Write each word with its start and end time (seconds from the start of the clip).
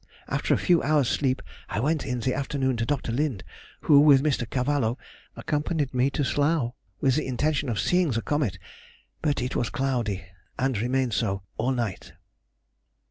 After 0.27 0.55
a 0.55 0.57
few 0.57 0.81
hours' 0.81 1.09
sleep, 1.09 1.43
I 1.69 1.79
went 1.79 2.07
in 2.07 2.21
the 2.21 2.33
afternoon 2.33 2.75
to 2.77 2.87
Dr. 2.87 3.11
Lind, 3.11 3.43
who, 3.81 3.99
with 3.99 4.23
Mr. 4.23 4.49
Cavallo, 4.49 4.97
accompanied 5.35 5.93
me 5.93 6.09
to 6.09 6.23
Slough, 6.23 6.73
with 7.01 7.17
the 7.17 7.27
intention 7.27 7.69
of 7.69 7.79
seeing 7.79 8.09
the 8.09 8.23
comet, 8.23 8.57
but 9.21 9.43
it 9.43 9.55
was 9.55 9.69
cloudy, 9.69 10.25
and 10.57 10.75
remained 10.79 11.13
so 11.13 11.43
all 11.55 11.69
night. 11.71 12.13